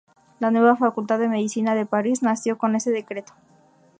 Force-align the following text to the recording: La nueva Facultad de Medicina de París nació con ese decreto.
La 0.39 0.49
nueva 0.49 0.75
Facultad 0.75 1.19
de 1.19 1.27
Medicina 1.29 1.75
de 1.75 1.85
París 1.85 2.23
nació 2.23 2.57
con 2.57 2.75
ese 2.75 2.89
decreto. 2.89 3.33